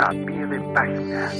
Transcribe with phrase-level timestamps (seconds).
[0.00, 1.32] A pie de página.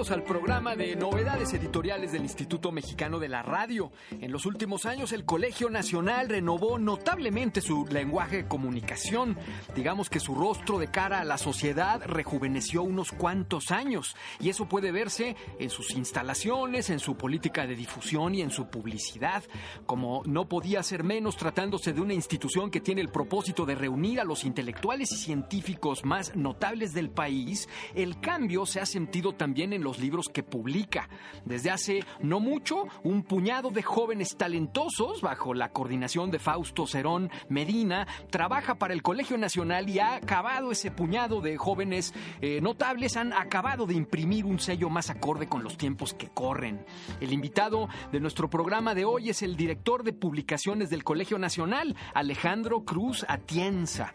[0.00, 3.92] Bienvenidos al programa de novedades editoriales del Instituto Mexicano de la Radio.
[4.12, 9.36] En los últimos años el Colegio Nacional renovó notablemente su lenguaje de comunicación.
[9.74, 14.66] Digamos que su rostro de cara a la sociedad rejuveneció unos cuantos años y eso
[14.66, 19.44] puede verse en sus instalaciones, en su política de difusión y en su publicidad.
[19.84, 24.18] Como no podía ser menos tratándose de una institución que tiene el propósito de reunir
[24.20, 29.74] a los intelectuales y científicos más notables del país, el cambio se ha sentido también
[29.74, 31.08] en los libros que publica.
[31.44, 37.30] Desde hace no mucho, un puñado de jóvenes talentosos, bajo la coordinación de Fausto Cerón
[37.48, 43.16] Medina, trabaja para el Colegio Nacional y ha acabado ese puñado de jóvenes eh, notables,
[43.16, 46.84] han acabado de imprimir un sello más acorde con los tiempos que corren.
[47.20, 51.96] El invitado de nuestro programa de hoy es el director de publicaciones del Colegio Nacional,
[52.14, 54.12] Alejandro Cruz Atienza.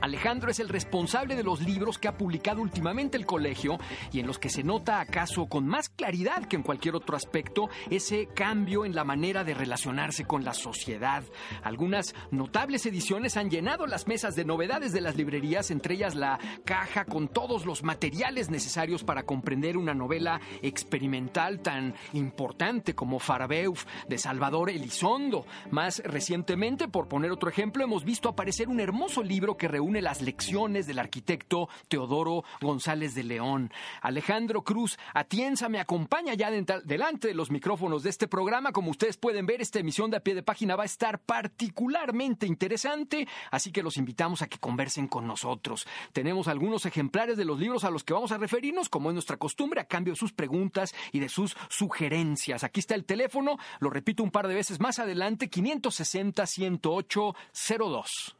[0.00, 3.78] Alejandro es el responsable de los libros que ha publicado últimamente el colegio
[4.12, 5.00] y en los que se nota
[5.48, 10.26] con más claridad que en cualquier otro aspecto ese cambio en la manera de relacionarse
[10.26, 11.24] con la sociedad.
[11.62, 16.38] Algunas notables ediciones han llenado las mesas de novedades de las librerías, entre ellas la
[16.66, 23.86] caja con todos los materiales necesarios para comprender una novela experimental tan importante como Farabeuf
[24.06, 25.46] de Salvador Elizondo.
[25.70, 30.20] Más recientemente, por poner otro ejemplo, hemos visto aparecer un hermoso libro que reúne las
[30.20, 33.72] lecciones del arquitecto Teodoro González de León.
[34.02, 38.72] Alejandro Cruz Atienza me acompaña ya delante de los micrófonos de este programa.
[38.72, 42.46] Como ustedes pueden ver, esta emisión de a pie de página va a estar particularmente
[42.46, 45.86] interesante, así que los invitamos a que conversen con nosotros.
[46.12, 49.36] Tenemos algunos ejemplares de los libros a los que vamos a referirnos, como es nuestra
[49.36, 52.64] costumbre, a cambio de sus preguntas y de sus sugerencias.
[52.64, 57.34] Aquí está el teléfono, lo repito un par de veces más adelante, 560 108
[57.78, 58.36] 02.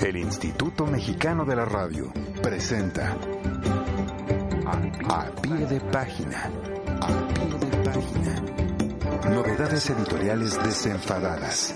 [0.00, 3.16] El Instituto Mexicano de la Radio presenta
[4.70, 6.50] A pie de página.
[7.00, 9.30] A pie de página.
[9.30, 11.74] Novedades editoriales desenfadadas.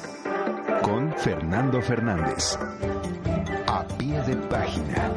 [0.82, 2.58] Con Fernando Fernández.
[3.66, 5.10] A pie de página.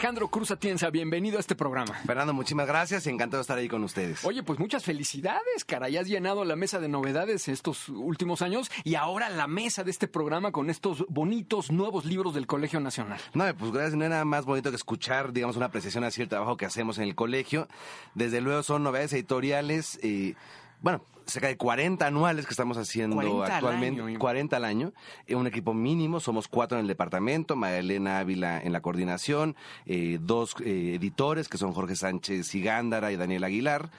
[0.00, 1.92] Alejandro Cruz Atienza, bienvenido a este programa.
[2.06, 4.24] Fernando, muchísimas gracias, encantado de estar ahí con ustedes.
[4.24, 8.94] Oye, pues muchas felicidades, caray, has llenado la mesa de novedades estos últimos años y
[8.94, 13.20] ahora la mesa de este programa con estos bonitos nuevos libros del Colegio Nacional.
[13.34, 16.30] No, pues gracias, no hay nada más bonito que escuchar, digamos, una apreciación hacia el
[16.30, 17.68] trabajo que hacemos en el colegio.
[18.14, 20.34] Desde luego son novedades editoriales y,
[20.80, 24.18] bueno, cerca de 40 anuales que estamos haciendo 40 al actualmente, año.
[24.18, 24.92] 40 al año,
[25.26, 30.18] eh, un equipo mínimo, somos cuatro en el departamento, Magdalena Ávila en la coordinación, eh,
[30.20, 33.90] dos eh, editores que son Jorge Sánchez Sigándara y Daniel Aguilar,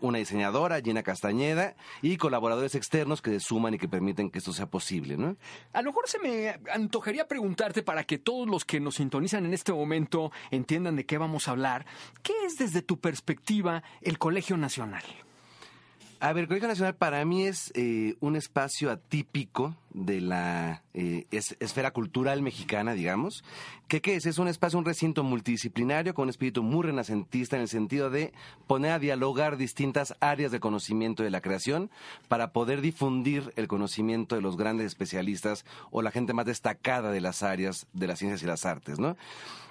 [0.00, 4.52] una diseñadora, Gina Castañeda, y colaboradores externos que se suman y que permiten que esto
[4.52, 5.36] sea posible, ¿no?
[5.72, 9.54] A lo mejor se me antojaría preguntarte para que todos los que nos sintonizan en
[9.54, 11.86] este momento entiendan de qué vamos a hablar.
[12.22, 15.02] ¿Qué es desde tu perspectiva el Colegio Nacional?
[16.22, 21.56] A ver, Colegio Nacional para mí es eh, un espacio atípico de la eh, es-
[21.60, 23.44] esfera cultural mexicana, digamos.
[23.88, 24.26] ¿Qué, ¿Qué es?
[24.26, 28.32] Es un espacio, un recinto multidisciplinario con un espíritu muy renacentista en el sentido de
[28.66, 31.90] poner a dialogar distintas áreas de conocimiento de la creación
[32.28, 37.20] para poder difundir el conocimiento de los grandes especialistas o la gente más destacada de
[37.20, 39.16] las áreas de las ciencias y las artes, ¿no?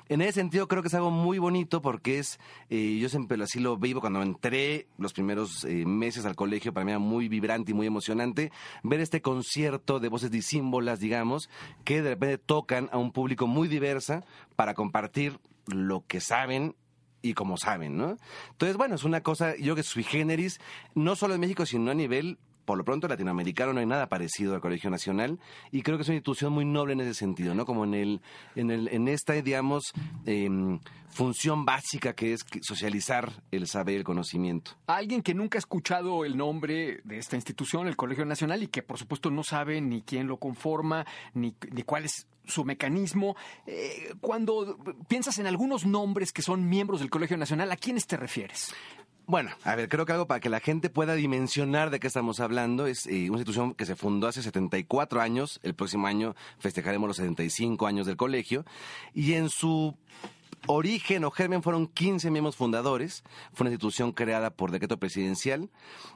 [0.10, 2.38] En ese sentido creo que es algo muy bonito porque es,
[2.70, 6.84] eh, yo siempre así lo vivo cuando entré los primeros eh, meses al colegio, para
[6.84, 8.52] mí era muy vibrante y muy emocionante
[8.84, 11.50] ver este concierto de voces disímbolas, digamos,
[11.84, 14.24] que de repente tocan a un público muy diversa
[14.56, 16.76] para compartir lo que saben
[17.22, 18.18] y como saben, ¿no?
[18.52, 20.60] Entonces, bueno, es una cosa, yo creo que sui generis,
[20.96, 24.56] no solo en México, sino a nivel por lo pronto latinoamericano no hay nada parecido
[24.56, 25.40] al Colegio Nacional
[25.72, 27.66] y creo que es una institución muy noble en ese sentido, ¿no?
[27.66, 28.22] Como en el
[28.56, 29.94] en el en esta digamos
[30.26, 30.80] em,
[31.10, 34.72] función básica que es socializar el saber, el conocimiento.
[34.88, 38.82] Alguien que nunca ha escuchado el nombre de esta institución, el Colegio Nacional, y que
[38.82, 43.36] por supuesto no sabe ni quién lo conforma, ni, ni cuál es su mecanismo.
[43.66, 44.78] Eh, cuando
[45.08, 48.74] piensas en algunos nombres que son miembros del Colegio Nacional, ¿a quiénes te refieres?
[49.28, 52.40] Bueno, a ver, creo que algo para que la gente pueda dimensionar de qué estamos
[52.40, 55.60] hablando es eh, una institución que se fundó hace 74 años.
[55.64, 58.66] El próximo año festejaremos los 75 años del colegio.
[59.14, 59.96] Y en su
[60.68, 63.24] origen o germen fueron 15 miembros fundadores.
[63.54, 65.70] Fue una institución creada por decreto presidencial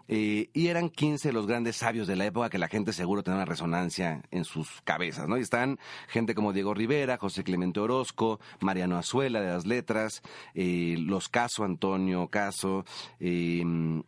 [0.08, 3.38] eh, y eran 15 los grandes sabios de la época que la gente seguro tenía
[3.38, 5.38] una resonancia en sus cabezas, ¿no?
[5.38, 10.22] Y están gente como Diego Rivera, José Clemente Orozco, Mariano Azuela de las Letras,
[10.54, 12.86] eh, los Caso, Antonio Caso,
[13.20, 14.02] eh, mm,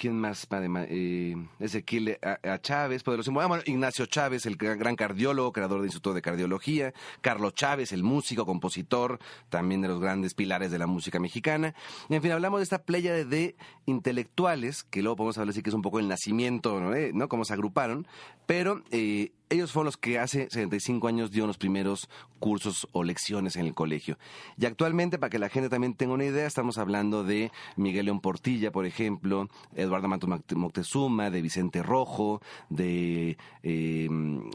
[0.00, 0.48] ¿Quién más?
[0.88, 3.42] Eh, Ezequiel a, a Chávez, poderosísimo.
[3.42, 6.94] Ah, bueno, Ignacio Chávez, el gran, cardiólogo, creador del Instituto de Cardiología.
[7.20, 9.18] Carlos Chávez, el músico, compositor,
[9.50, 11.74] también de los grandes pilares de la música mexicana.
[12.08, 15.62] Y, en fin, hablamos de esta playa de, de intelectuales, que luego podemos hablar así
[15.62, 16.94] que es un poco el nacimiento, ¿no?
[16.94, 17.28] Eh, ¿no?
[17.28, 18.06] Cómo se agruparon.
[18.46, 22.08] Pero eh, ellos fueron los que hace 75 años dieron los primeros
[22.38, 24.16] cursos o lecciones en el colegio.
[24.56, 28.20] Y actualmente, para que la gente también tenga una idea, estamos hablando de Miguel León
[28.20, 34.08] Portilla, por ejemplo, Eduardo Moct- Moctezuma, de Vicente Rojo, de eh,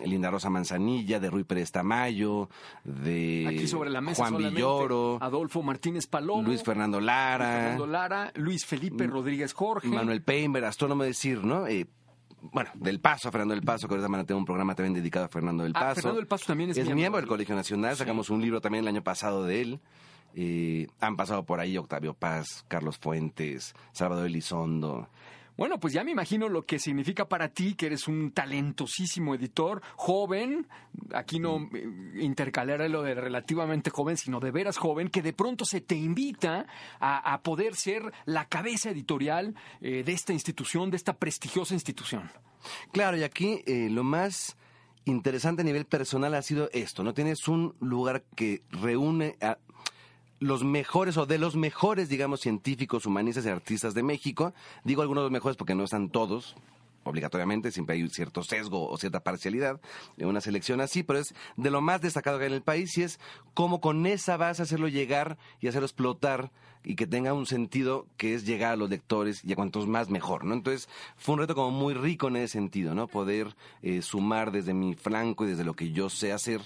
[0.06, 2.50] Linda Rosa Manzanilla, de Rui Pérez Tamayo,
[2.84, 8.32] de Aquí sobre la mesa Juan Villoro, Adolfo Martínez Palomo, Luis Fernando Lara, Fernando Lara,
[8.36, 9.88] Luis Felipe Rodríguez Jorge.
[9.90, 11.68] Manuel Peinber, astrónomo decir, ¿no?
[11.68, 11.86] Eh,
[12.52, 14.94] bueno, del Paso, a Fernando del Paso, que ahorita van a tener un programa también
[14.94, 15.96] dedicado a Fernando del Ah, Paso.
[15.96, 18.00] Fernando del Paso también es miembro miembro del del- Colegio Nacional, Sí.
[18.00, 19.80] sacamos un libro también el año pasado de él.
[20.36, 25.08] Eh, han pasado por ahí Octavio Paz, Carlos Fuentes, Salvador Elizondo.
[25.58, 29.82] Bueno, pues ya me imagino lo que significa para ti, que eres un talentosísimo editor,
[29.96, 30.68] joven,
[31.14, 31.88] aquí no eh,
[32.20, 36.66] intercalaré lo de relativamente joven, sino de veras joven, que de pronto se te invita
[37.00, 42.30] a, a poder ser la cabeza editorial eh, de esta institución, de esta prestigiosa institución.
[42.92, 44.58] Claro, y aquí eh, lo más
[45.06, 47.14] interesante a nivel personal ha sido esto, ¿no?
[47.14, 49.58] Tienes un lugar que reúne a
[50.46, 54.54] los mejores o de los mejores, digamos, científicos, humanistas y artistas de México.
[54.84, 56.56] Digo algunos de los mejores porque no están todos
[57.04, 59.80] obligatoriamente, siempre hay un cierto sesgo o cierta parcialidad
[60.18, 62.98] en una selección así, pero es de lo más destacado que hay en el país
[62.98, 63.20] y es
[63.54, 66.52] cómo con esa base hacerlo llegar y hacerlo explotar
[66.84, 70.10] y que tenga un sentido que es llegar a los lectores y a cuantos más
[70.10, 70.56] mejor, ¿no?
[70.56, 73.08] Entonces fue un reto como muy rico en ese sentido, ¿no?
[73.08, 76.62] Poder eh, sumar desde mi flanco y desde lo que yo sé hacer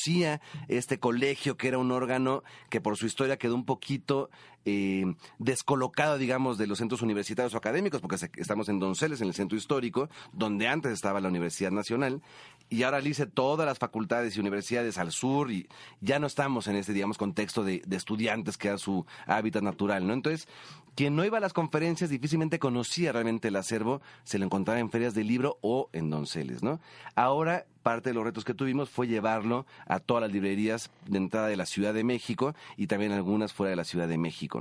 [0.68, 4.30] este colegio, que era un órgano que por su historia quedó un poquito
[4.66, 9.35] eh, descolocado, digamos, de los centros universitarios o académicos, porque estamos en Donceles, en el
[9.35, 12.20] centro histórico, donde antes estaba la Universidad Nacional,
[12.68, 15.68] y ahora le hice todas las facultades y universidades al sur, y
[16.00, 20.04] ya no estamos en este, digamos, contexto de, de estudiantes que era su hábitat natural,
[20.06, 20.12] ¿no?
[20.12, 20.49] Entonces,
[20.96, 24.90] quien no iba a las conferencias difícilmente conocía realmente el acervo, se lo encontraba en
[24.90, 26.80] ferias de libro o en Donceles, ¿no?
[27.14, 31.49] Ahora, parte de los retos que tuvimos fue llevarlo a todas las librerías de entrada
[31.49, 34.55] de la Ciudad de México y también algunas fuera de la Ciudad de México,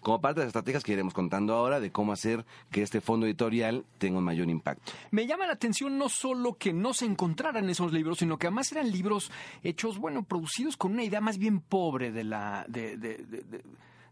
[0.00, 3.26] Como parte de las estrategias que iremos contando ahora de cómo hacer que este fondo
[3.26, 4.92] editorial tenga un mayor impacto.
[5.10, 8.70] Me llama la atención no solo que no se encontraran esos libros, sino que además
[8.72, 9.30] eran libros
[9.62, 12.96] hechos, bueno, producidos con una idea más bien pobre de la, de-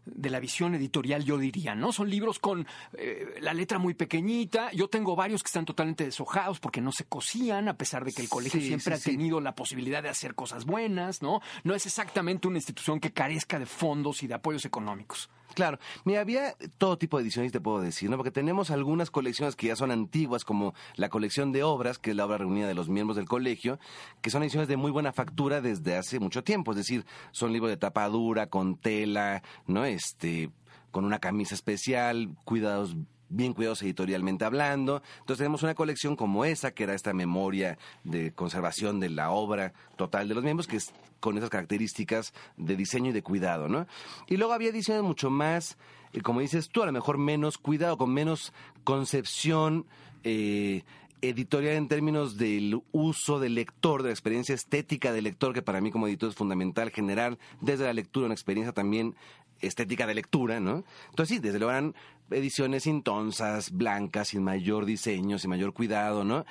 [0.05, 1.91] de la visión editorial, yo diría, ¿no?
[1.91, 4.71] Son libros con eh, la letra muy pequeñita.
[4.71, 8.21] Yo tengo varios que están totalmente deshojados porque no se cosían, a pesar de que
[8.21, 9.11] el colegio Sí, siempre sí, ha sí.
[9.11, 11.41] tenido la posibilidad de hacer cosas buenas, ¿no?
[11.63, 15.29] No es exactamente una institución que carezca de fondos y de apoyos económicos.
[15.53, 18.17] Claro, mira, había todo tipo de ediciones, te puedo decir, ¿no?
[18.17, 22.15] Porque tenemos algunas colecciones que ya son antiguas, como la colección de obras, que es
[22.15, 23.79] la obra reunida de los miembros del colegio,
[24.21, 27.69] que son ediciones de muy buena factura desde hace mucho tiempo, es decir, son libros
[27.69, 29.85] de tapa dura, con tela, ¿no?
[29.85, 30.49] Este,
[30.91, 32.95] con una camisa especial, cuidados
[33.29, 35.01] bien cuidados editorialmente hablando.
[35.19, 39.73] Entonces tenemos una colección como esa, que era esta memoria de conservación de la obra
[39.95, 43.87] total de los miembros, que es con esas características de diseño y de cuidado, ¿no?
[44.27, 45.77] Y luego había ediciones mucho más,
[46.13, 48.53] eh, como dices tú, a lo mejor menos cuidado, con menos
[48.83, 49.85] concepción.
[50.23, 50.83] Eh,
[51.21, 55.81] editorial en términos del uso del lector, de la experiencia estética del lector, que para
[55.81, 59.15] mí como editor es fundamental generar desde la lectura una experiencia también
[59.61, 60.83] estética de lectura, ¿no?
[61.09, 61.95] Entonces sí, desde luego eran
[62.31, 66.45] ediciones intonsas, blancas, sin mayor diseño, sin mayor cuidado, ¿no?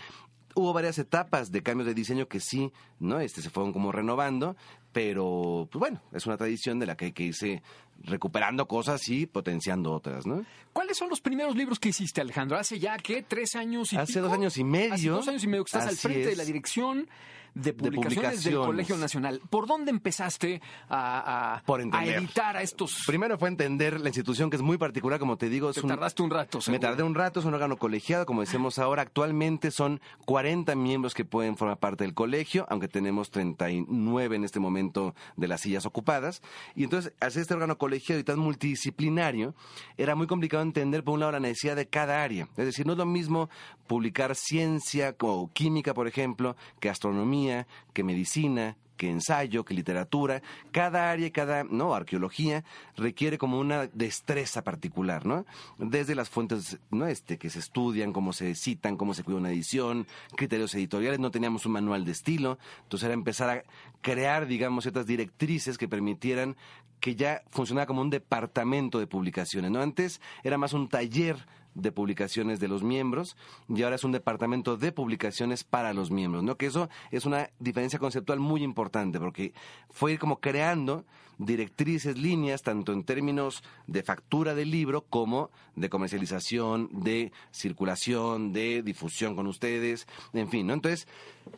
[0.57, 2.71] Hubo varias etapas de cambios de diseño que sí,
[3.01, 3.19] ¿no?
[3.19, 4.57] Este se fueron como renovando,
[4.93, 7.63] pero pues bueno, es una tradición de la que hay que irse
[8.05, 10.45] recuperando cosas y potenciando otras, ¿no?
[10.73, 12.57] ¿Cuáles son los primeros libros que hiciste, Alejandro?
[12.57, 13.23] Hace ya, ¿qué?
[13.23, 14.27] ¿Tres años y Hace pico?
[14.27, 14.95] dos años y medio.
[14.95, 17.09] Hace dos años y medio que estás al frente de la dirección
[17.55, 18.67] de publicaciones, del publicaciones.
[18.67, 19.41] Colegio Nacional.
[19.49, 23.05] ¿Por dónde empezaste a, a- Por a editar a estos...?
[23.07, 25.71] Primero fue entender la institución que es muy particular, como te digo.
[25.71, 26.81] Es Te un- tardaste un rato, Me seguro.
[26.81, 29.03] tardé un rato, es un órgano colegiado, como decimos ahora.
[29.03, 34.61] Actualmente son 40 miembros que pueden formar parte del colegio, aunque tenemos 39 en este
[34.61, 36.43] momento de las sillas ocupadas.
[36.75, 39.55] Y entonces, ser este órgano colegiado y tan multidisciplinario,
[39.97, 42.49] era muy complicado entender, por un lado, la necesidad de cada área.
[42.57, 43.49] Es decir, no es lo mismo
[43.87, 47.44] publicar ciencia o química, por ejemplo, que astronomía,
[47.93, 51.95] que medicina, que ensayo, que literatura, cada área, cada, ¿no?
[51.95, 52.65] Arqueología
[52.97, 55.45] requiere como una destreza particular, ¿no?
[55.79, 57.07] Desde las fuentes, ¿no?
[57.07, 61.31] Este, que se estudian, cómo se citan, cómo se cuida una edición, criterios editoriales, no
[61.31, 63.63] teníamos un manual de estilo, entonces era empezar a
[64.01, 66.57] crear, digamos, ciertas directrices que permitieran
[67.01, 69.81] que ya funcionara como un departamento de publicaciones, ¿no?
[69.81, 73.37] Antes era más un taller de publicaciones de los miembros
[73.69, 76.57] y ahora es un departamento de publicaciones para los miembros, ¿no?
[76.57, 79.53] Que eso es una diferencia conceptual muy importante porque
[79.91, 81.05] fue como creando
[81.39, 88.83] directrices, líneas, tanto en términos de factura del libro como de comercialización, de circulación, de
[88.83, 90.75] difusión con ustedes, en fin, ¿no?
[90.75, 91.09] Entonces,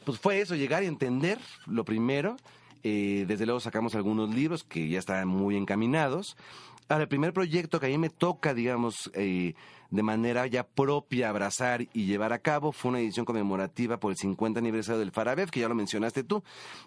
[0.04, 2.36] pues fue eso, llegar y entender lo primero.
[2.82, 6.36] Eh, desde luego sacamos algunos libros que ya están muy encaminados.
[6.88, 9.54] Ahora, el primer proyecto que a mí me toca, digamos, eh,
[9.90, 14.16] de manera ya propia abrazar y llevar a cabo fue una edición conmemorativa por el
[14.16, 16.42] 50 aniversario del Farabev, que ya lo mencionaste tú,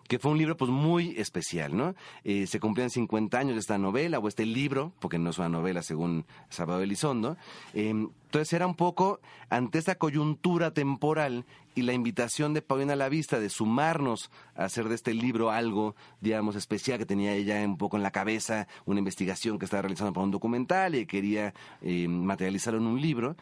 [0.07, 1.95] que fue un libro pues muy especial, ¿no?
[2.23, 5.49] Eh, se cumplían 50 años de esta novela o este libro, porque no es una
[5.49, 7.37] novela según Salvador Elizondo.
[7.73, 13.09] Eh, entonces era un poco ante esta coyuntura temporal y la invitación de Paulina La
[13.09, 17.79] Vista de sumarnos a hacer de este libro algo, digamos, especial que tenía ella un
[17.79, 22.07] poco en la cabeza, una investigación que estaba realizando para un documental y quería eh,
[22.07, 23.35] materializarlo en un libro,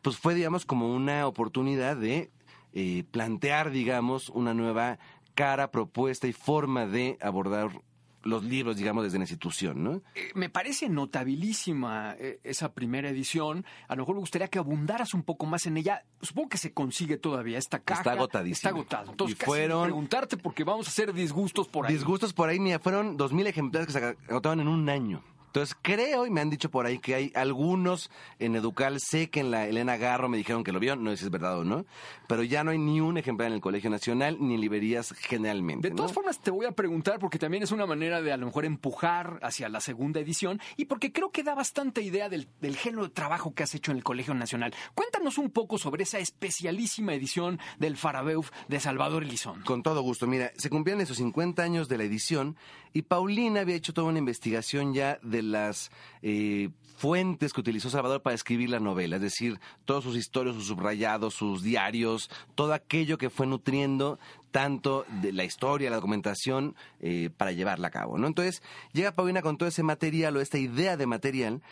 [0.00, 2.30] pues fue, digamos, como una oportunidad de
[2.72, 4.98] eh, plantear, digamos, una nueva
[5.34, 7.82] cara, propuesta y forma de abordar
[8.24, 10.02] los libros, digamos, desde la institución, ¿no?
[10.14, 13.64] Eh, me parece notabilísima eh, esa primera edición.
[13.88, 16.04] A lo mejor me gustaría que abundaras un poco más en ella.
[16.20, 18.00] Supongo que se consigue todavía esta caja.
[18.00, 18.56] Está agotadísima.
[18.56, 19.10] Está agotado.
[19.12, 21.92] Entonces, Y fueron- preguntarte porque vamos a hacer disgustos por ahí.
[21.94, 25.22] Disgustos por ahí, mira, fueron dos mil ejemplares que se agotaron en un año.
[25.52, 29.40] Entonces creo, y me han dicho por ahí que hay algunos en Educal, sé que
[29.40, 31.64] en la Elena Garro me dijeron que lo vieron, no sé si es verdad o
[31.64, 31.84] no,
[32.26, 35.88] pero ya no hay ni un ejemplar en el Colegio Nacional ni en librerías generalmente.
[35.88, 35.96] De ¿no?
[35.96, 38.64] todas formas, te voy a preguntar porque también es una manera de a lo mejor
[38.64, 43.02] empujar hacia la segunda edición y porque creo que da bastante idea del, del género
[43.02, 44.72] de trabajo que has hecho en el Colegio Nacional.
[44.94, 49.66] Cuéntanos un poco sobre esa especialísima edición del Farabeuf de Salvador Elizondo.
[49.66, 50.26] Con todo gusto.
[50.26, 52.56] Mira, se cumplían esos 50 años de la edición
[52.94, 55.90] y Paulina había hecho toda una investigación ya de las
[56.22, 60.66] eh, fuentes que utilizó Salvador para escribir la novela, es decir, todos sus historias, sus
[60.68, 64.18] subrayados, sus diarios, todo aquello que fue nutriendo
[64.52, 68.26] tanto de la historia, la documentación, eh, para llevarla a cabo, ¿no?
[68.26, 71.62] Entonces, llega Paulina con todo ese material o esta idea de material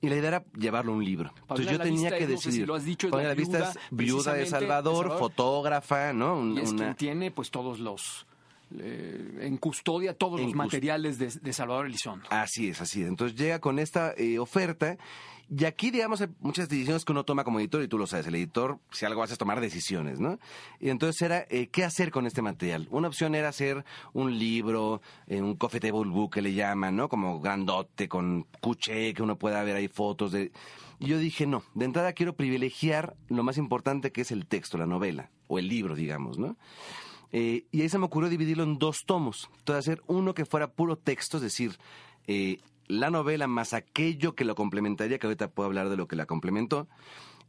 [0.00, 1.32] y la idea era llevarlo a un libro.
[1.42, 2.66] Entonces yo tenía que es, no sé si decidir.
[2.66, 5.18] lo has dicho, la viuda, es viuda de Salvador, de Salvador.
[5.18, 6.38] fotógrafa, ¿no?
[6.38, 8.26] Un- Y es una- quien tiene pues todos los
[8.78, 12.26] eh, en custodia todos En los materiales de, de Salvador Elizondo.
[12.30, 13.08] Así es, así es.
[13.08, 14.96] Entonces llega con esta eh, oferta
[15.48, 18.28] y aquí, digamos, hay muchas decisiones que uno toma como editor y tú lo sabes.
[18.28, 20.38] El editor, si algo hace es tomar decisiones, ¿no?
[20.78, 22.86] Y entonces era, eh, ¿qué hacer con este material?
[22.92, 27.08] Una opción era hacer un libro, un coffee table book que le llaman, ¿no?
[27.08, 30.52] Como grandote, con cuché, que uno pueda ver ahí fotos de...
[31.00, 34.78] Y yo dije, no, de entrada quiero privilegiar lo más importante que es el texto,
[34.78, 36.56] la novela, o el libro, digamos, ¿no?
[37.32, 39.48] Eh, y ahí se me ocurrió dividirlo en dos tomos.
[39.58, 41.78] Entonces, hacer uno que fuera puro texto, es decir,
[42.26, 46.16] eh, la novela más aquello que lo complementaría, que ahorita puedo hablar de lo que
[46.16, 46.88] la complementó,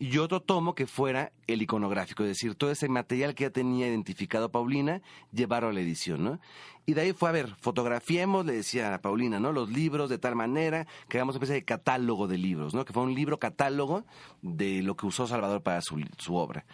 [0.01, 3.87] y otro tomo que fuera el iconográfico, es decir, todo ese material que ya tenía
[3.87, 6.39] identificado Paulina, llevarlo a la edición, ¿no?
[6.87, 9.51] Y de ahí fue, a ver, fotografiemos, le decía a Paulina, ¿no?
[9.51, 12.83] Los libros de tal manera que hagamos una especie de catálogo de libros, ¿no?
[12.83, 14.03] Que fue un libro catálogo
[14.41, 16.65] de lo que usó Salvador para su, su obra.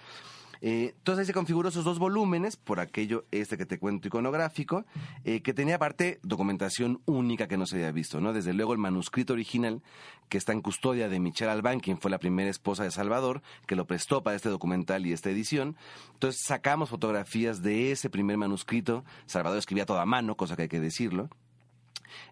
[0.61, 4.85] Eh, entonces ahí se configuró esos dos volúmenes, por aquello este que te cuento iconográfico,
[5.23, 8.33] eh, que tenía aparte documentación única que no se había visto, ¿no?
[8.33, 9.81] Desde luego el manuscrito original,
[10.29, 13.75] que está en custodia de Michelle Albán, quien fue la primera esposa de Salvador, que
[13.75, 15.75] lo prestó para este documental y esta edición.
[16.13, 19.05] Entonces sacamos fotografías de ese primer manuscrito.
[19.25, 21.29] Salvador escribía todo a mano, cosa que hay que decirlo.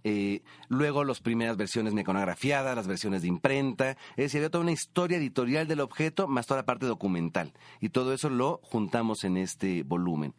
[0.03, 4.71] Eh, luego las primeras versiones meconografiadas, las versiones de imprenta, es decir, había toda una
[4.71, 7.53] historia editorial del objeto, más toda la parte documental.
[7.81, 10.33] Y todo eso lo juntamos en este volumen.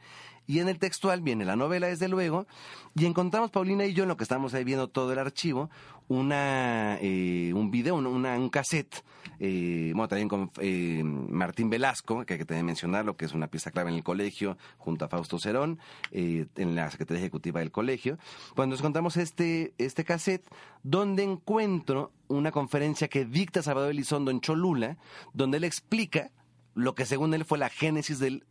[0.46, 2.46] Y en el textual viene la novela, desde luego,
[2.94, 5.70] y encontramos Paulina y yo, en lo que estamos ahí viendo todo el archivo,
[6.08, 9.02] una, eh, un video, un, una, un cassette,
[9.38, 13.48] eh, bueno, también con eh, Martín Velasco, que hay que tener mencionarlo, que es una
[13.48, 15.78] pieza clave en el colegio, junto a Fausto Cerón,
[16.12, 18.18] eh, en la Secretaría Ejecutiva del colegio.
[18.54, 20.46] Cuando nos encontramos este, este cassette,
[20.82, 24.96] donde encuentro una conferencia que dicta Salvador Elizondo en Cholula,
[25.32, 26.30] donde él explica
[26.74, 28.44] lo que según él fue la génesis del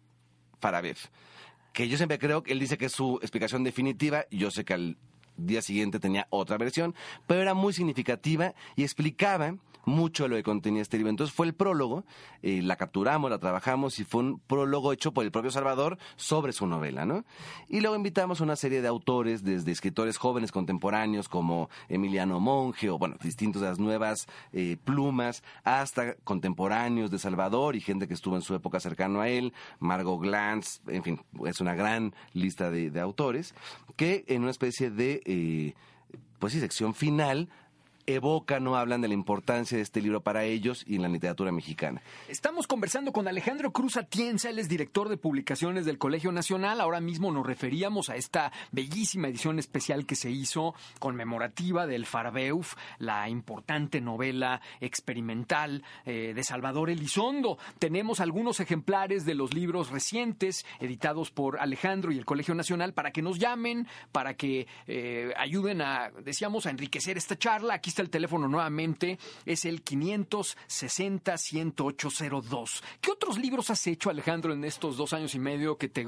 [0.60, 1.10] Farabef
[1.75, 4.74] que yo siempre creo que él dice que es su explicación definitiva, yo sé que
[4.74, 4.98] al
[5.38, 6.96] día siguiente tenía otra versión,
[7.27, 11.12] pero era muy significativa y explicaba mucho lo que contenía este libro.
[11.12, 12.04] Entonces fue el prólogo,
[12.42, 16.54] eh, la capturamos, la trabajamos y fue un prólogo hecho por el propio Salvador sobre
[16.54, 17.24] su novela, ¿no?
[17.70, 22.89] Y luego invitamos a una serie de autores, desde escritores jóvenes contemporáneos como Emiliano Monge
[22.89, 28.13] o, bueno, distintos de las nuevas eh, plumas, hasta contemporáneos de Salvador y gente que
[28.13, 32.72] estuvo en su época cercano a él, Margot Glantz, en fin, es una gran lista
[32.72, 33.54] de autores,
[33.96, 35.74] que en una especie de, eh,
[36.39, 37.50] pues sí, sección final
[38.08, 41.52] evocan o hablan de la importancia de este libro para ellos y en la literatura
[41.52, 42.02] mexicana.
[42.28, 46.82] Estamos conversando con Alejandro Cruz Atienza, él es director de publicaciones del Colegio Nacional.
[46.82, 52.76] Ahora mismo nos referíamos a esta bellísima edición especial que se hizo conmemorativa del Farbeuf,
[53.00, 57.58] la importante novela experimental eh, de Salvador Elizondo.
[57.80, 63.12] Tenemos algunos ejemplares de los libros recientes editados por Alejandro y el Colegio Nacional para
[63.12, 67.76] que nos llamen, para que eh, ayuden a, decíamos, a enriquecer esta charla.
[67.76, 72.81] Aquí el teléfono nuevamente, es el 560-10802.
[73.01, 76.08] ¿Qué otros libros has hecho, Alejandro, en estos dos años y medio que te,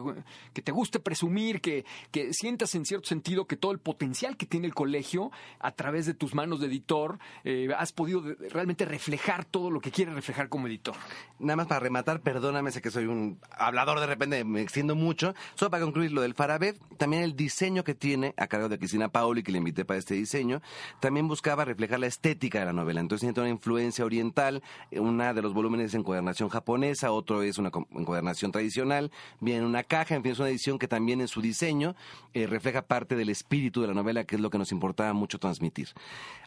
[0.54, 4.45] que te guste presumir, que, que sientas en cierto sentido que todo el potencial que
[4.45, 9.45] tiene el colegio a través de tus manos de editor, eh, has podido realmente reflejar
[9.45, 10.95] todo lo que quieres reflejar como editor?
[11.39, 15.34] Nada más para rematar, perdóname, sé que soy un hablador de repente, me extiendo mucho.
[15.56, 19.10] Solo para concluir lo del Farabef, también el diseño que tiene a cargo de Cristina
[19.10, 20.62] Pauli, que le invité para este diseño,
[21.00, 23.00] también buscaba la estética de la novela.
[23.00, 27.58] Entonces tiene una influencia oriental, eh, una de los volúmenes es encuadernación japonesa, otro es
[27.58, 31.28] una encuadernación tradicional, viene en una caja, en fin, es una edición que también en
[31.28, 31.96] su diseño
[32.34, 35.40] eh, refleja parte del espíritu de la novela, que es lo que nos importaba mucho
[35.40, 35.90] transmitir.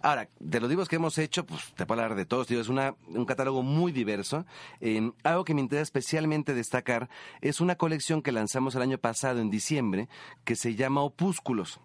[0.02, 2.68] Ahora, de los libros que hemos hecho, pues te puedo hablar de todos, digo, es
[2.68, 4.44] una, un catálogo muy diverso.
[4.80, 7.08] Eh, algo que me interesa especialmente destacar
[7.40, 10.08] es una colección que lanzamos el año pasado, en diciembre,
[10.44, 11.80] que se llama Opúsculos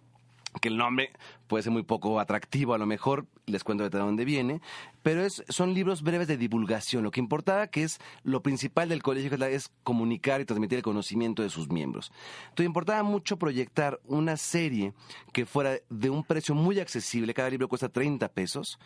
[0.61, 1.11] que el nombre
[1.47, 4.61] puede ser muy poco atractivo a lo mejor, les cuento de dónde viene,
[5.03, 7.03] pero es, son libros breves de divulgación.
[7.03, 11.43] Lo que importaba que es lo principal del colegio es comunicar y transmitir el conocimiento
[11.43, 12.11] de sus miembros.
[12.49, 14.93] Entonces importaba mucho proyectar una serie
[15.33, 18.79] que fuera de un precio muy accesible, cada libro cuesta 30 pesos,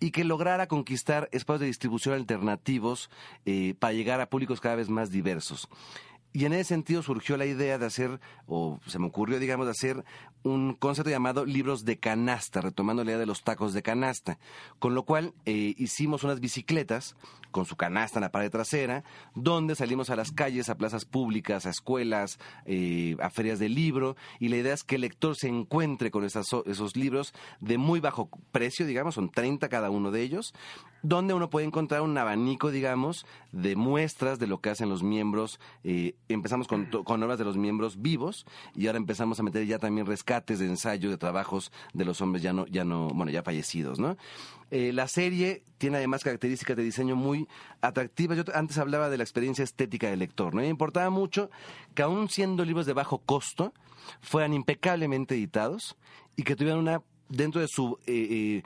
[0.00, 3.10] y que lograra conquistar espacios de distribución alternativos
[3.44, 5.68] eh, para llegar a públicos cada vez más diversos.
[6.32, 9.72] Y en ese sentido surgió la idea de hacer, o se me ocurrió, digamos, de
[9.72, 10.04] hacer
[10.42, 14.38] un concepto llamado libros de canasta, retomando la idea de los tacos de canasta.
[14.78, 17.16] Con lo cual eh, hicimos unas bicicletas
[17.50, 19.02] con su canasta en la pared trasera,
[19.34, 24.16] donde salimos a las calles, a plazas públicas, a escuelas, eh, a ferias de libro,
[24.38, 28.30] y la idea es que el lector se encuentre con esos libros de muy bajo
[28.52, 30.54] precio, digamos, son 30 cada uno de ellos,
[31.02, 35.60] donde uno puede encontrar un abanico, digamos, de muestras de lo que hacen los miembros.
[35.84, 39.78] Eh, empezamos con, con obras de los miembros vivos y ahora empezamos a meter ya
[39.78, 43.42] también rescates de ensayo de trabajos de los hombres ya no, ya no, bueno, ya
[43.42, 44.16] fallecidos, ¿no?
[44.70, 47.48] Eh, la serie tiene además características de diseño muy
[47.80, 48.36] atractivas.
[48.36, 50.60] Yo antes hablaba de la experiencia estética del lector, ¿no?
[50.60, 51.50] Me importaba mucho
[51.94, 53.72] que aún siendo libros de bajo costo,
[54.20, 55.96] fueran impecablemente editados
[56.36, 58.62] y que tuvieran una, dentro de su eh,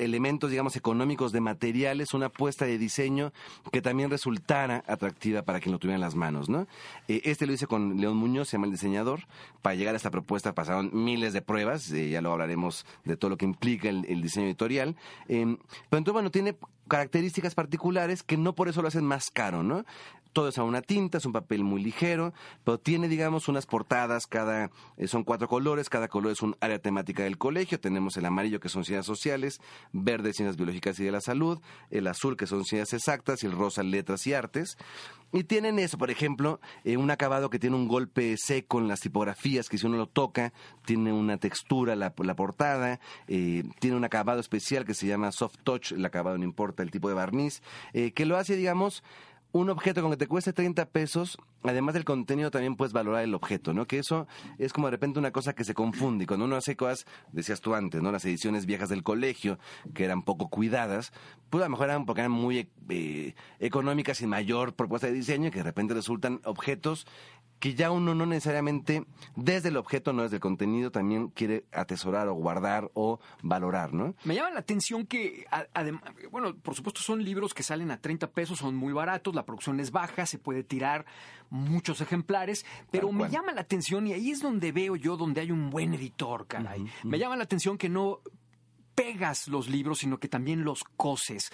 [0.00, 3.32] elementos, digamos, económicos de materiales, una apuesta de diseño
[3.72, 6.66] que también resultara atractiva para quien lo tuviera en las manos, ¿no?
[7.08, 9.20] Eh, este lo hice con León Muñoz, se llama el diseñador.
[9.62, 13.30] Para llegar a esta propuesta pasaron miles de pruebas, eh, ya lo hablaremos de todo
[13.30, 14.96] lo que implica el, diseño editorial.
[15.28, 15.56] Eh,
[15.88, 16.56] pero entonces, bueno, tiene
[16.90, 19.86] características particulares que no por eso lo hacen más caro, ¿no?
[20.32, 24.26] Todo es a una tinta, es un papel muy ligero, pero tiene, digamos, unas portadas,
[24.26, 28.26] cada, eh, son cuatro colores, cada color es un área temática del colegio, tenemos el
[28.26, 29.60] amarillo que son ciencias sociales,
[29.92, 33.52] verde ciencias biológicas y de la salud, el azul que son ciencias exactas y el
[33.52, 34.76] rosa letras y artes.
[35.32, 39.00] Y tienen eso, por ejemplo, eh, un acabado que tiene un golpe seco en las
[39.00, 40.52] tipografías, que si uno lo toca,
[40.84, 45.58] tiene una textura la, la portada, eh, tiene un acabado especial que se llama soft
[45.62, 47.62] touch, el acabado no importa el tipo de barniz,
[47.92, 49.04] eh, que lo hace, digamos,
[49.52, 53.34] un objeto con que te cueste 30 pesos, además del contenido también puedes valorar el
[53.34, 53.86] objeto, ¿no?
[53.86, 54.26] Que eso
[54.58, 56.24] es como de repente una cosa que se confunde.
[56.24, 58.12] Y cuando uno hace cosas, decías tú antes, ¿no?
[58.12, 59.58] Las ediciones viejas del colegio,
[59.92, 61.12] que eran poco cuidadas,
[61.50, 65.48] pues a lo mejor eran porque eran muy eh, económicas sin mayor propuesta de diseño
[65.48, 67.06] y que de repente resultan objetos
[67.60, 69.04] que ya uno no necesariamente,
[69.36, 74.14] desde el objeto, no desde el contenido, también quiere atesorar o guardar o valorar, ¿no?
[74.24, 78.30] Me llama la atención que, además, bueno, por supuesto son libros que salen a 30
[78.32, 81.04] pesos, son muy baratos, la producción es baja, se puede tirar
[81.50, 85.50] muchos ejemplares, pero me llama la atención, y ahí es donde veo yo donde hay
[85.50, 86.86] un buen editor, caray.
[87.02, 88.20] Me llama la atención que no
[88.94, 91.50] pegas los libros, sino que también los coses.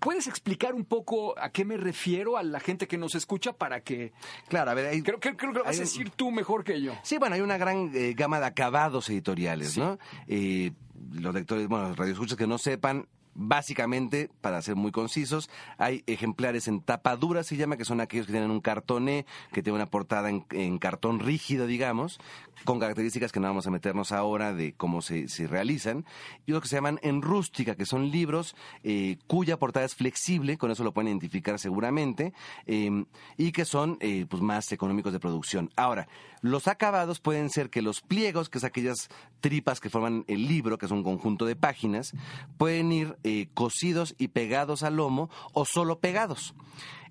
[0.00, 3.80] ¿Puedes explicar un poco a qué me refiero a la gente que nos escucha para
[3.80, 4.12] que...
[4.48, 6.80] Claro, a ver, hay, creo, creo, creo que lo vas a decir tú mejor que
[6.80, 6.92] yo.
[7.02, 9.80] Sí, bueno, hay una gran eh, gama de acabados editoriales, sí.
[9.80, 9.98] ¿no?
[10.26, 10.72] Eh,
[11.12, 13.08] los lectores, bueno, los radioescuchas que no sepan,
[13.38, 18.24] Básicamente, para ser muy concisos, hay ejemplares en tapa dura, se llama, que son aquellos
[18.24, 22.18] que tienen un cartoné, que tiene una portada en, cartón rígido, digamos,
[22.64, 26.06] con características que no vamos a meternos ahora de cómo se, se realizan,
[26.46, 30.56] y los que se llaman en rústica, que son libros eh, cuya portada es flexible,
[30.56, 32.32] con eso lo pueden identificar seguramente,
[32.66, 33.04] eh,
[33.36, 35.70] y que son eh, pues más económicos de producción.
[35.76, 36.08] Ahora,
[36.40, 39.08] los acabados pueden ser que los pliegos, que es aquellas
[39.40, 42.12] tripas que forman el libro, que es un conjunto de páginas,
[42.56, 46.54] pueden ir eh, cosidos y pegados al lomo o solo pegados.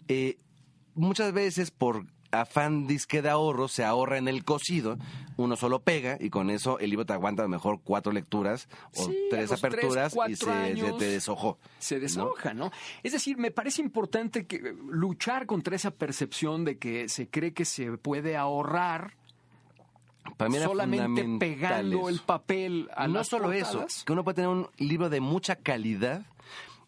[0.08, 0.38] Eh,
[0.94, 4.98] muchas veces por afán disque de ahorro se ahorra en el cosido,
[5.36, 8.70] uno solo pega y con eso el libro te aguanta a lo mejor cuatro lecturas
[8.96, 11.60] o sí, tres aperturas tres, y se, se, te deshojó.
[11.80, 12.68] Se deshoja, ¿no?
[12.68, 12.72] ¿no?
[13.04, 17.66] Es decir, me parece importante que luchar contra esa percepción de que se cree que
[17.66, 19.18] se puede ahorrar
[20.38, 23.70] para mí solamente pegando el papel a no las solo portadas.
[23.70, 26.26] eso, que uno puede tener un libro de mucha calidad,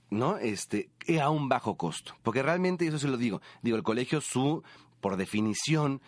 [0.09, 0.37] ¿no?
[0.37, 0.89] Este,
[1.21, 2.15] a un bajo costo.
[2.23, 4.63] Porque realmente, y eso se lo digo, digo, el colegio, su,
[4.99, 6.01] por definición,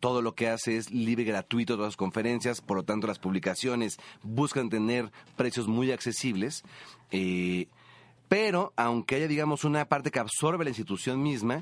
[0.00, 3.18] todo lo que hace es libre y gratuito, todas las conferencias, por lo tanto las
[3.18, 6.62] publicaciones buscan tener precios muy accesibles.
[7.10, 7.68] Eh,
[8.28, 11.60] pero aunque haya, digamos, una parte que absorbe la institución misma,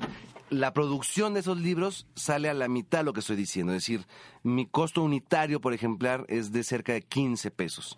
[0.49, 3.73] la producción de esos libros sale a la mitad de lo que estoy diciendo.
[3.73, 4.05] Es decir,
[4.43, 7.97] mi costo unitario por ejemplar es de cerca de 15 pesos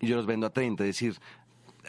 [0.00, 0.84] y yo los vendo a 30.
[0.84, 1.20] Es decir,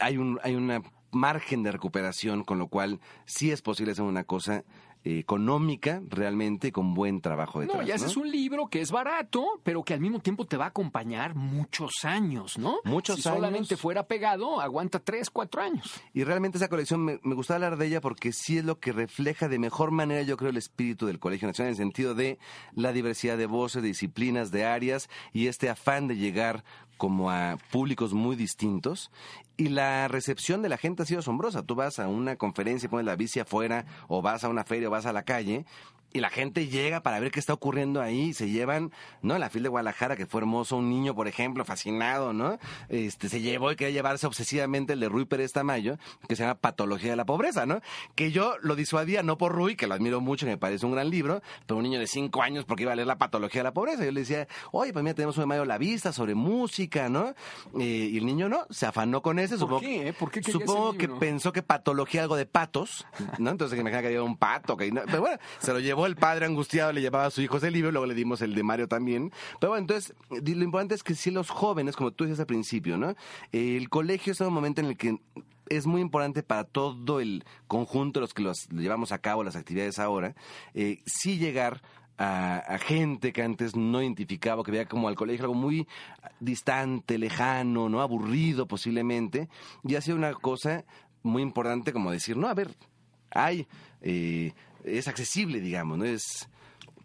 [0.00, 4.24] hay un hay una margen de recuperación, con lo cual sí es posible hacer una
[4.24, 4.64] cosa
[5.04, 7.80] económica realmente con buen trabajo detrás.
[7.80, 8.22] No, ya haces ¿no?
[8.22, 12.04] un libro que es barato, pero que al mismo tiempo te va a acompañar muchos
[12.04, 12.78] años, ¿no?
[12.84, 13.38] Muchos si años.
[13.38, 16.00] solamente fuera pegado, aguanta tres, cuatro años.
[16.12, 18.92] Y realmente esa colección me, me gusta hablar de ella porque sí es lo que
[18.92, 22.38] refleja de mejor manera, yo creo, el espíritu del Colegio Nacional, en el sentido de
[22.74, 26.64] la diversidad de voces, de disciplinas, de áreas y este afán de llegar
[27.00, 29.10] como a públicos muy distintos
[29.56, 31.62] y la recepción de la gente ha sido asombrosa.
[31.62, 34.90] Tú vas a una conferencia pones la bici afuera o vas a una feria o
[34.90, 35.64] vas a la calle
[36.12, 38.32] y la gente llega para ver qué está ocurriendo ahí.
[38.34, 38.90] Se llevan,
[39.22, 39.38] ¿no?
[39.38, 42.58] La fila de Guadalajara, que fue hermoso, un niño, por ejemplo, fascinado, ¿no?
[42.88, 45.96] Este, se llevó y quería llevarse obsesivamente el de Rui Pérez Tamayo,
[46.28, 47.80] que se llama Patología de la Pobreza, ¿no?
[48.14, 50.92] Que yo lo disuadía, no por Rui, que lo admiro mucho, que me parece un
[50.92, 53.64] gran libro, pero un niño de cinco años porque iba a leer la Patología de
[53.64, 54.04] la Pobreza.
[54.04, 57.34] Yo le decía, oye, pues mira, tenemos un de Mayo La Vista sobre música, ¿no?
[57.78, 59.54] Eh, y el niño no, se afanó con ese.
[59.54, 60.08] ¿Por supongo, qué?
[60.08, 60.12] eh?
[60.12, 63.06] ¿Por qué Supongo ese que pensó que patología algo de patos,
[63.38, 63.50] ¿no?
[63.50, 66.16] Entonces que imagina que había un pato, que no- pero bueno, se lo llevó el
[66.16, 68.88] padre angustiado, le llevaba a su hijo ese libro, luego le dimos el de Mario
[68.88, 69.32] también.
[69.58, 72.96] Pero bueno, entonces, lo importante es que si los jóvenes, como tú dices al principio,
[72.96, 73.14] ¿no?
[73.52, 75.18] El colegio es un momento en el que
[75.68, 79.56] es muy importante para todo el conjunto de los que los llevamos a cabo las
[79.56, 80.34] actividades ahora,
[80.74, 81.80] eh, sí llegar
[82.18, 85.86] a, a gente que antes no identificaba, que veía como al colegio algo muy
[86.40, 89.48] distante, lejano, no aburrido posiblemente,
[89.84, 90.84] y ha sido una cosa
[91.22, 92.74] muy importante como decir, no, a ver,
[93.30, 93.66] hay,
[94.02, 94.52] eh,
[94.84, 96.04] es accesible, digamos, ¿no?
[96.04, 96.48] Es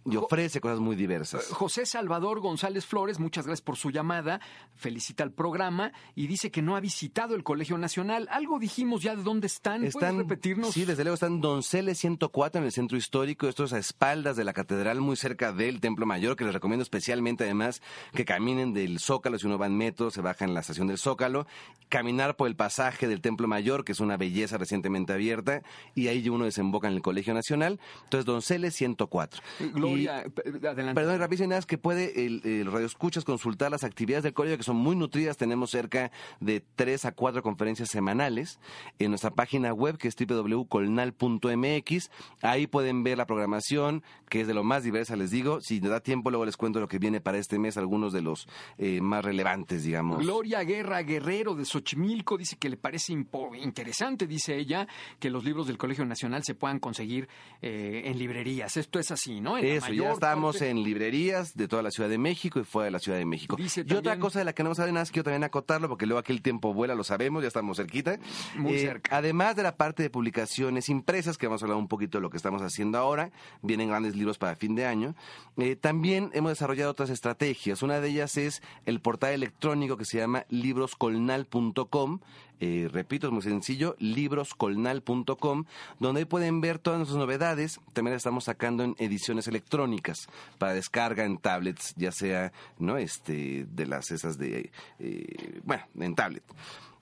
[0.05, 1.47] y ofrece cosas muy diversas.
[1.47, 4.39] José Salvador González Flores, muchas gracias por su llamada,
[4.75, 8.27] felicita el programa y dice que no ha visitado el Colegio Nacional.
[8.31, 9.77] Algo dijimos ya de dónde están.
[9.77, 10.71] ¿Puedes Están, repetirnos?
[10.71, 14.43] Sí, desde luego están Donceles 104 en el centro histórico, esto es a espaldas de
[14.43, 17.81] la catedral, muy cerca del Templo Mayor, que les recomiendo especialmente además
[18.13, 20.99] que caminen del Zócalo, si uno va en metro, se baja en la estación del
[20.99, 21.47] Zócalo,
[21.89, 25.63] caminar por el pasaje del Templo Mayor, que es una belleza recientemente abierta,
[25.95, 27.79] y ahí uno desemboca en el Colegio Nacional.
[28.03, 29.41] Entonces, Donceles 104.
[29.73, 30.93] Gloria, p- adelante.
[31.01, 34.75] Perdón, más que puede el, el Radio Escuchas consultar las actividades del colegio que son
[34.77, 35.37] muy nutridas.
[35.37, 38.59] Tenemos cerca de tres a cuatro conferencias semanales
[38.99, 42.09] en nuestra página web que es www.colnal.mx.
[42.41, 45.59] Ahí pueden ver la programación que es de lo más diversa, les digo.
[45.61, 48.21] Si me da tiempo, luego les cuento lo que viene para este mes, algunos de
[48.21, 50.19] los eh, más relevantes, digamos.
[50.23, 53.13] Gloria Guerra Guerrero de Xochimilco dice que le parece
[53.61, 54.87] interesante, dice ella,
[55.19, 57.27] que los libros del Colegio Nacional se puedan conseguir
[57.61, 58.77] eh, en librerías.
[58.77, 59.57] Esto es así, ¿no?
[59.57, 62.63] En la Eso, ya estamos parte- en librerías de toda la Ciudad de México y
[62.63, 63.55] fuera de la Ciudad de México.
[63.55, 66.05] Dice y otra cosa de la que no hablado nada más quiero también acotarlo, porque
[66.05, 68.17] luego aquí el tiempo vuela, lo sabemos, ya estamos cerquita.
[68.57, 69.15] Muy Eh, cerca.
[69.17, 72.29] Además de la parte de publicaciones impresas, que vamos a hablar un poquito de lo
[72.29, 75.15] que estamos haciendo ahora, vienen grandes libros para fin de año,
[75.57, 77.81] eh, también hemos desarrollado otras estrategias.
[77.83, 82.19] Una de ellas es el portal electrónico que se llama libroscolnal.com.
[82.59, 85.65] Eh, repito, es muy sencillo, libroscolnal.com,
[85.99, 87.79] donde pueden ver todas nuestras novedades.
[87.93, 92.97] También las estamos sacando en ediciones electrónicas para descarga en tablets, ya sea, ¿no?
[92.97, 96.43] Este, de las esas de, eh, bueno, en tablet.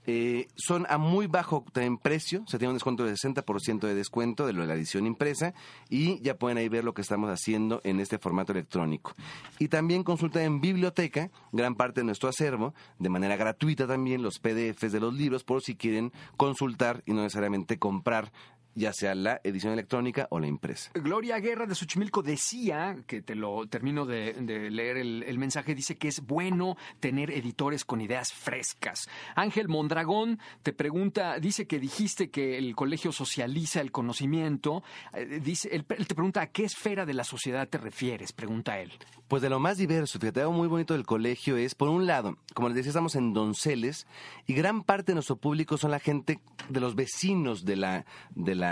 [0.05, 4.45] Eh, son a muy bajo también precio, se tiene un descuento de 60% de descuento
[4.45, 5.53] de lo de la edición impresa
[5.89, 9.15] y ya pueden ahí ver lo que estamos haciendo en este formato electrónico.
[9.59, 14.39] Y también consultan en biblioteca gran parte de nuestro acervo, de manera gratuita también los
[14.39, 18.31] PDFs de los libros por si quieren consultar y no necesariamente comprar
[18.75, 20.91] ya sea la edición electrónica o la impresa.
[20.93, 25.75] Gloria Guerra de Xochimilco decía, que te lo termino de, de leer el, el mensaje,
[25.75, 29.09] dice que es bueno tener editores con ideas frescas.
[29.35, 34.83] Ángel Mondragón te pregunta, dice que dijiste que el colegio socializa el conocimiento.
[35.13, 38.79] Eh, dice, él, él te pregunta a qué esfera de la sociedad te refieres, pregunta
[38.79, 38.91] él.
[39.27, 42.37] Pues de lo más diverso, fíjate, algo muy bonito del colegio es, por un lado,
[42.53, 44.05] como les decía, estamos en Donceles
[44.45, 48.05] y gran parte de nuestro público son la gente de los vecinos de la,
[48.35, 48.62] de la,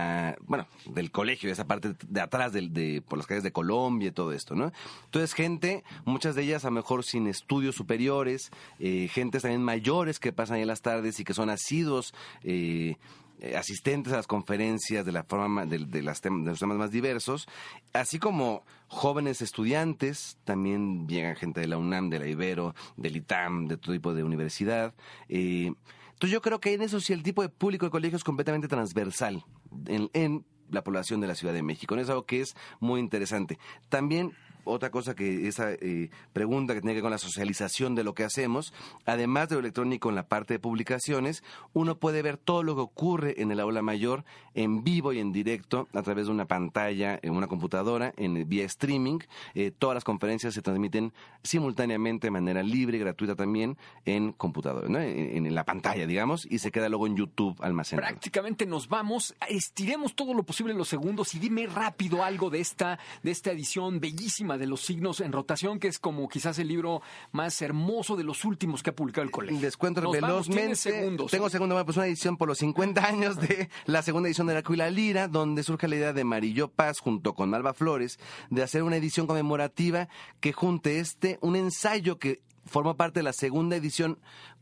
[0.42, 4.12] bueno, del colegio, esa parte de atrás del, de, por las calles de Colombia y
[4.12, 4.72] todo esto, ¿no?
[5.06, 10.20] Entonces, gente, muchas de ellas a lo mejor sin estudios superiores, eh, gentes también mayores
[10.20, 12.96] que pasan ahí a las tardes y que son asiduos, eh,
[13.40, 16.92] eh, asistentes a las conferencias de la forma de, de las de los temas más
[16.92, 17.48] diversos,
[17.92, 23.68] así como jóvenes estudiantes, también llegan gente de la UNAM, de la Ibero, del ITAM,
[23.68, 24.94] de todo tipo de universidad.
[25.28, 25.74] eh,
[26.22, 28.68] entonces yo creo que en eso sí el tipo de público de colegio es completamente
[28.68, 29.44] transversal
[29.88, 31.96] en, en la población de la Ciudad de México.
[31.96, 32.02] ¿no?
[32.04, 33.58] Es algo que es muy interesante.
[33.90, 34.32] También
[34.64, 38.14] otra cosa que esa eh, pregunta que tiene que ver con la socialización de lo
[38.14, 38.74] que hacemos,
[39.06, 41.44] además de lo electrónico en la parte de publicaciones,
[41.74, 45.32] uno puede ver todo lo que ocurre en el aula mayor en vivo y en
[45.32, 49.20] directo a través de una pantalla, en una computadora, en vía streaming.
[49.54, 54.88] Eh, todas las conferencias se transmiten simultáneamente de manera libre y gratuita también en computadora,
[54.90, 55.00] ¿no?
[55.00, 58.08] en, en la pantalla, digamos, y se queda luego en YouTube almacenado.
[58.08, 63.00] Prácticamente nos vamos, estiremos todo lo posible los segundos y dime rápido algo de esta,
[63.24, 67.02] de esta edición bellísima de los signos en rotación, que es como quizás el libro
[67.32, 69.60] más hermoso de los últimos que ha publicado el colegio.
[69.60, 70.76] Les cuento Nos velozmente.
[70.76, 71.32] segundos.
[71.32, 74.64] Tengo segundo, pues una edición por los 50 años de la segunda edición de La
[74.64, 78.84] Cuila Lira, donde surge la idea de Marillo Paz junto con Malva Flores de hacer
[78.84, 80.08] una edición conmemorativa
[80.40, 84.20] que junte este, un ensayo que formó parte de la segunda edición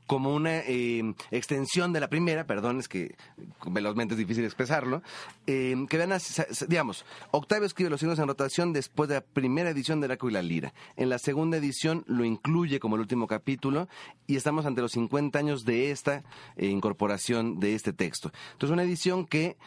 [0.10, 3.16] como una eh, extensión de la primera, perdón, es que
[3.68, 5.04] velozmente es difícil expresarlo,
[5.46, 9.70] eh, que sa- sa- digamos, Octavio escribe Los signos en rotación después de la primera
[9.70, 10.74] edición de Draco y la Lira.
[10.98, 13.88] En la segunda edición lo incluye como el último capítulo
[14.26, 16.24] y estamos ante los 50 años de esta
[16.58, 18.32] eh, incorporación de este texto.
[18.54, 19.58] Entonces, una edición que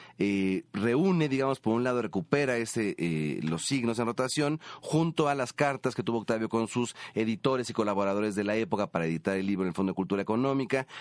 [0.72, 6.02] reúne, digamos, por un lado recupera los signos en rotación junto a las cartas que
[6.02, 9.68] tuvo Octavio con sus editores y colaboradores de la época para editar el libro en
[9.68, 10.24] el Fondo de Cultura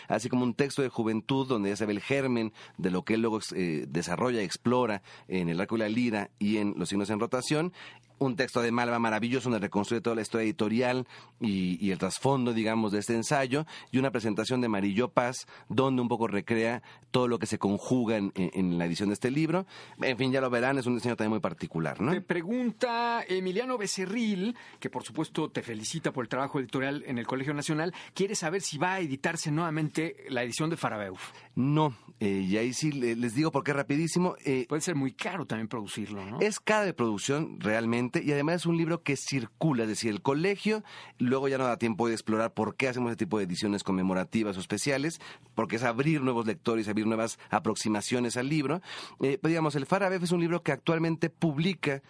[0.07, 3.15] así como un texto de juventud donde ya se ve el germen de lo que
[3.15, 6.89] él luego eh, desarrolla y explora en el arco y la lira y en los
[6.89, 7.73] signos en rotación.
[8.21, 11.07] Un texto de Malva maravilloso donde reconstruye toda la historia editorial
[11.39, 16.03] y, y el trasfondo, digamos, de este ensayo, y una presentación de Marillo Paz, donde
[16.03, 19.31] un poco recrea todo lo que se conjuga en, en- en la edición de este
[19.31, 19.65] libro.
[20.01, 22.11] En fin, ya lo verán, es un diseño también muy particular, ¿no?
[22.11, 27.25] Te pregunta Emiliano Becerril, que por supuesto te felicita por el trabajo editorial en el
[27.25, 31.31] Colegio Nacional, quiere saber si va a editarse nuevamente la edición de Farabeuf.
[31.55, 34.35] No, eh, y ahí sí le- les digo porque es rapidísimo.
[34.45, 36.39] eh, Puede ser muy caro también producirlo, ¿no?
[36.39, 40.21] Es cara de producción realmente y además es un libro que circula, es decir, el
[40.21, 40.83] colegio
[41.17, 44.57] luego ya no da tiempo de explorar por qué hacemos ese tipo de ediciones conmemorativas
[44.57, 45.19] o especiales,
[45.55, 48.81] porque es abrir nuevos lectores, abrir nuevas aproximaciones al libro.
[49.21, 52.01] Eh, pero digamos, el Farabef es un libro que actualmente publica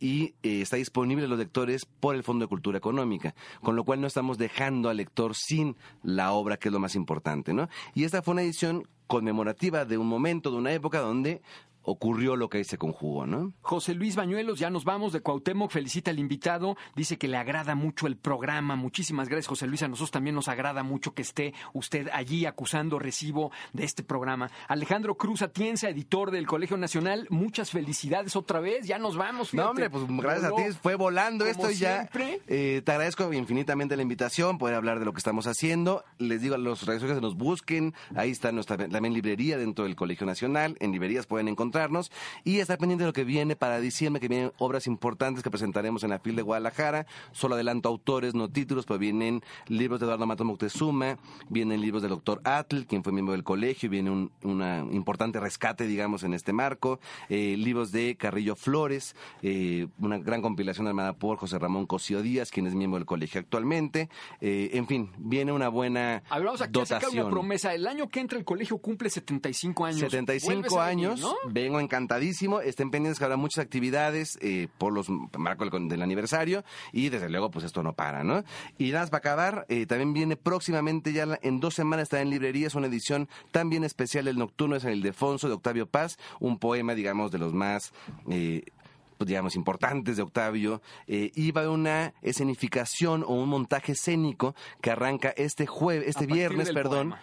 [0.00, 3.84] y eh, está disponible a los lectores por el Fondo de Cultura Económica, con lo
[3.84, 7.68] cual no estamos dejando al lector sin la obra, que es lo más importante, ¿no?
[7.94, 11.40] Y esta fue una edición conmemorativa de un momento, de una época donde
[11.88, 13.52] ocurrió lo que ahí se conjugó, ¿no?
[13.62, 17.74] José Luis Bañuelos, ya nos vamos de Cuauhtémoc, felicita al invitado, dice que le agrada
[17.74, 18.76] mucho el programa.
[18.76, 19.82] Muchísimas gracias, José Luis.
[19.82, 24.50] A nosotros también nos agrada mucho que esté usted allí acusando recibo de este programa.
[24.68, 28.86] Alejandro Cruz Atienza, editor del Colegio Nacional, muchas felicidades otra vez.
[28.86, 29.54] Ya nos vamos.
[29.54, 30.62] No, hombre, pues gracias a ti.
[30.82, 32.08] Fue volando esto y ya.
[32.46, 36.04] Eh, te agradezco infinitamente la invitación, poder hablar de lo que estamos haciendo.
[36.18, 37.94] Les digo a los redes que nos busquen.
[38.14, 40.76] Ahí está nuestra también librería dentro del Colegio Nacional.
[40.80, 41.77] En librerías pueden encontrar
[42.44, 46.02] y estar pendiente de lo que viene para diciembre, que vienen obras importantes que presentaremos
[46.04, 47.06] en la FIL de Guadalajara.
[47.32, 52.10] Solo adelanto autores, no títulos, pero vienen libros de Eduardo Mato Moctezuma, vienen libros del
[52.10, 56.52] doctor Atl, quien fue miembro del colegio, viene un una importante rescate, digamos, en este
[56.52, 62.22] marco, eh, libros de Carrillo Flores, eh, una gran compilación armada por José Ramón Cosío
[62.22, 64.08] Díaz, quien es miembro del colegio actualmente.
[64.40, 66.98] Eh, en fin, viene una buena a ver, vamos aquí dotación.
[66.98, 67.74] a sacar una promesa.
[67.74, 70.00] El año que entra el colegio cumple 75 años.
[70.00, 71.34] 75 años, ¿no?
[71.68, 72.60] Vengo encantadísimo.
[72.60, 77.50] Estén pendientes que habrá muchas actividades eh, por los marcos del, aniversario y desde luego
[77.50, 78.42] pues esto no para, ¿no?
[78.78, 82.30] Y nada más para acabar, eh, también viene próximamente ya en dos semanas está en
[82.30, 86.58] librerías una edición también especial el nocturno es en el Defonso de Octavio Paz, un
[86.58, 87.92] poema digamos de los más
[88.30, 88.64] eh,
[89.18, 93.92] pues, digamos, importantes de Octavio, eh, y va a haber una escenificación o un montaje
[93.92, 97.14] escénico que arranca este jueves, este viernes, perdón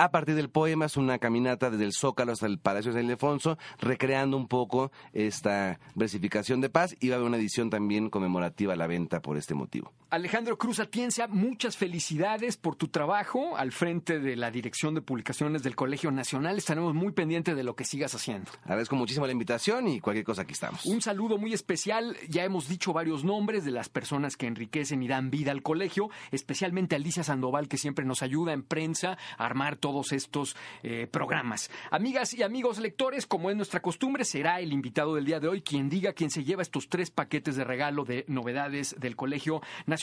[0.00, 3.04] a partir del poema es una caminata desde el Zócalo hasta el Palacio de San
[3.04, 8.08] Ildefonso, recreando un poco esta versificación de paz y va a haber una edición también
[8.08, 9.92] conmemorativa a la venta por este motivo.
[10.10, 15.62] Alejandro Cruz Atienza, muchas felicidades por tu trabajo al frente de la Dirección de Publicaciones
[15.62, 16.58] del Colegio Nacional.
[16.58, 18.50] Estaremos muy pendientes de lo que sigas haciendo.
[18.64, 20.84] Agradezco muchísimo la invitación y cualquier cosa aquí estamos.
[20.84, 22.16] Un saludo muy especial.
[22.28, 26.10] Ya hemos dicho varios nombres de las personas que enriquecen y dan vida al colegio,
[26.32, 31.70] especialmente Alicia Sandoval, que siempre nos ayuda en prensa a armar todos estos eh, programas.
[31.92, 35.62] Amigas y amigos lectores, como es nuestra costumbre, será el invitado del día de hoy
[35.62, 39.99] quien diga quién se lleva estos tres paquetes de regalo de novedades del Colegio Nacional.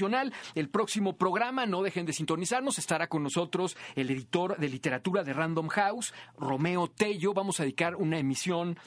[0.55, 5.33] El próximo programa, no dejen de sintonizarnos, estará con nosotros el editor de literatura de
[5.33, 7.33] Random House, Romeo Tello.
[7.33, 8.77] Vamos a dedicar una emisión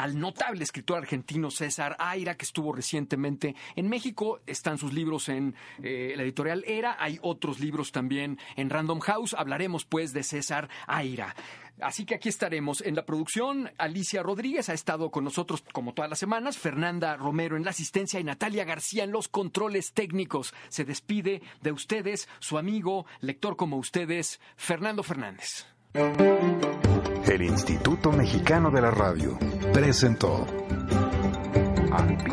[0.00, 4.40] al notable escritor argentino César Aira, que estuvo recientemente en México.
[4.46, 6.96] Están sus libros en eh, la editorial Era.
[6.98, 9.34] Hay otros libros también en Random House.
[9.34, 11.36] Hablaremos pues de César Aira.
[11.82, 13.70] Así que aquí estaremos en la producción.
[13.76, 16.56] Alicia Rodríguez ha estado con nosotros como todas las semanas.
[16.56, 20.54] Fernanda Romero en la asistencia y Natalia García en los controles técnicos.
[20.70, 25.66] Se despide de ustedes su amigo, lector como ustedes, Fernando Fernández.
[25.92, 29.38] El Instituto Mexicano de la Radio
[29.72, 30.46] presentó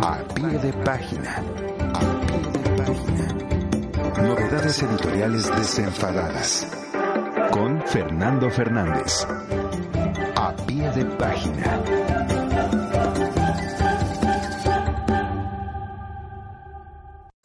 [0.01, 1.43] A pie de página.
[4.21, 6.67] Novedades editoriales desenfadadas.
[7.51, 9.27] Con Fernando Fernández.
[10.35, 12.36] A pie de página.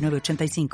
[0.00, 0.68] 85